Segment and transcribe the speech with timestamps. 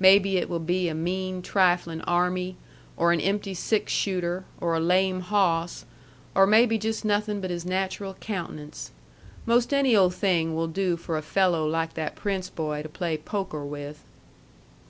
[0.00, 2.56] Maybe it will be a mean, triflin' army,
[2.96, 5.84] or an empty six shooter, or a lame hawss,
[6.34, 8.92] or maybe just nothin' but his natural countenance.
[9.44, 13.18] 'Most any old thing will do for a fello' like that Prince boy to play
[13.18, 14.02] poker with."